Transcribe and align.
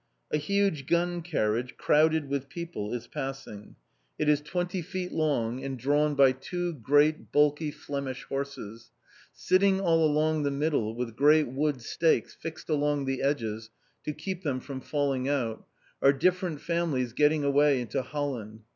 A 0.31 0.37
huge 0.37 0.87
gun 0.87 1.21
carriage, 1.21 1.77
crowded 1.77 2.27
with 2.27 2.49
people, 2.49 2.91
is 2.91 3.05
passing. 3.05 3.75
It 4.17 4.27
is 4.27 4.41
twenty 4.41 4.81
feet 4.81 5.11
long, 5.11 5.63
and 5.63 5.77
drawn 5.77 6.15
by 6.15 6.31
two 6.31 6.73
great, 6.73 7.31
bulky 7.31 7.69
Flemish 7.69 8.23
horses. 8.23 8.89
Sitting 9.31 9.79
all 9.79 10.03
along 10.03 10.41
the 10.41 10.49
middle, 10.49 10.95
with 10.95 11.15
great 11.15 11.49
wood 11.49 11.83
stakes 11.83 12.33
fixed 12.33 12.67
along 12.67 13.05
the 13.05 13.21
edges 13.21 13.69
to 14.03 14.11
keep 14.11 14.41
them 14.41 14.59
from 14.59 14.81
falling 14.81 15.29
out, 15.29 15.67
are 16.01 16.13
different 16.13 16.61
families 16.61 17.13
getting 17.13 17.43
away 17.43 17.79
into 17.79 18.01
Holland. 18.01 18.63